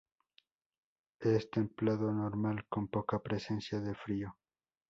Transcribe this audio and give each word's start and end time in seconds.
Es 1.19 1.51
templado 1.51 2.11
normal 2.11 2.65
con 2.67 2.87
poca 2.87 3.19
presencia 3.21 3.79
de 3.79 3.93
frío. 3.93 4.35